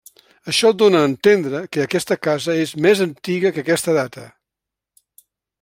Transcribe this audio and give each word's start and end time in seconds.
Això 0.51 0.71
dóna 0.81 1.01
a 1.05 1.09
entendre 1.09 1.61
que 1.77 1.83
aquesta 1.85 2.19
casa 2.29 2.57
és 2.63 2.75
més 2.89 3.05
antiga 3.09 3.55
que 3.59 3.67
aquesta 3.67 3.99
data. 4.03 4.29